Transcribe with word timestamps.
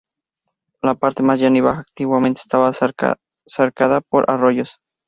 La 0.81 0.95
parte 0.95 1.21
más 1.21 1.39
llana 1.39 1.57
y 1.59 1.61
baja 1.61 1.77
antiguamente 1.87 2.41
estaba 2.43 2.73
surcada 2.73 4.01
por 4.01 4.27
arroyos. 4.31 4.79